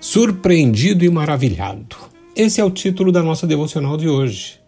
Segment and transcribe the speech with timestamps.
[0.00, 1.96] Surpreendido e maravilhado.
[2.34, 4.60] Esse é o título da nossa devocional de hoje.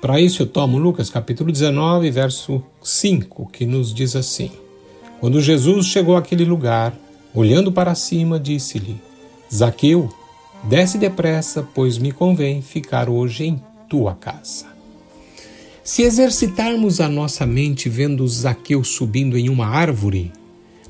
[0.00, 4.50] Para isso eu tomo Lucas capítulo 19, verso 5, que nos diz assim:
[5.20, 6.98] Quando Jesus chegou àquele lugar,
[7.34, 8.96] olhando para cima, disse-lhe:
[9.52, 10.08] Zaqueu,
[10.64, 14.64] desce depressa, pois me convém ficar hoje em tua casa.
[15.84, 20.32] Se exercitarmos a nossa mente vendo Zaqueu subindo em uma árvore,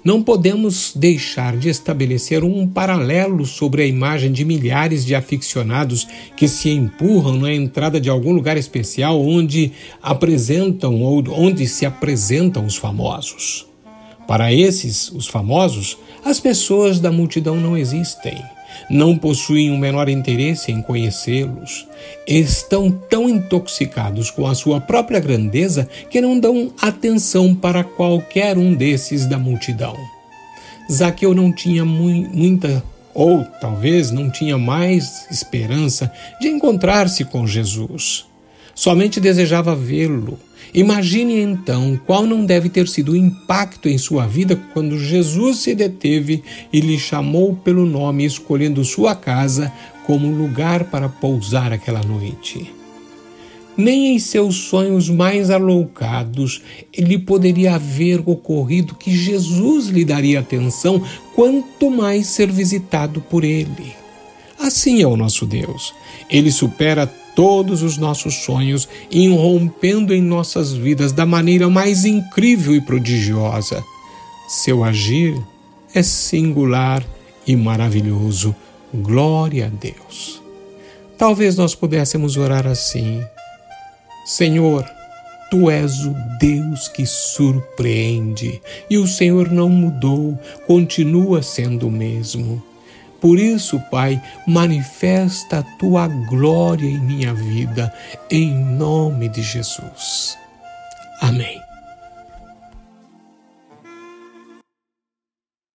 [0.04, 6.06] não podemos deixar de estabelecer um paralelo sobre a imagem de milhares de aficionados
[6.36, 12.66] que se empurram na entrada de algum lugar especial onde apresentam ou onde se apresentam
[12.66, 13.71] os famosos.
[14.26, 18.42] Para esses, os famosos, as pessoas da multidão não existem
[18.88, 21.86] não possuem o menor interesse em conhecê-los.
[22.26, 28.74] Estão tão intoxicados com a sua própria grandeza que não dão atenção para qualquer um
[28.74, 29.96] desses da multidão.
[30.90, 32.82] Zaqueu não tinha mu muita,
[33.14, 38.26] ou talvez não tinha mais esperança de encontrar-se com Jesus.
[38.74, 40.38] Somente desejava vê-lo
[40.74, 45.74] Imagine então qual não deve ter sido o impacto em sua vida quando Jesus se
[45.74, 49.72] deteve e lhe chamou pelo nome, escolhendo sua casa
[50.06, 52.72] como lugar para pousar aquela noite.
[53.76, 61.02] Nem em seus sonhos mais aloucados ele poderia haver ocorrido que Jesus lhe daria atenção,
[61.34, 63.94] quanto mais ser visitado por ele.
[64.58, 65.94] Assim é o nosso Deus.
[66.30, 72.80] Ele supera todos os nossos sonhos, irrompendo em nossas vidas da maneira mais incrível e
[72.80, 73.82] prodigiosa.
[74.48, 75.40] Seu agir
[75.94, 77.04] é singular
[77.46, 78.54] e maravilhoso.
[78.94, 80.42] Glória a Deus.
[81.16, 83.22] Talvez nós pudéssemos orar assim:
[84.26, 84.84] Senhor,
[85.52, 88.58] Tu és o Deus que surpreende,
[88.88, 92.71] e o Senhor não mudou, continua sendo o mesmo.
[93.22, 97.94] Por isso, Pai, manifesta a tua glória em minha vida,
[98.28, 100.36] em nome de Jesus.
[101.20, 101.61] Amém.